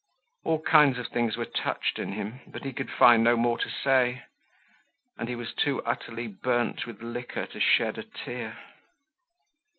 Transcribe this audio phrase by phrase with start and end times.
[0.45, 3.69] All kind of things were touched in him, but he could find no more to
[3.69, 4.23] say
[5.15, 8.57] and he was too utterly burnt with liquor to shed a tear.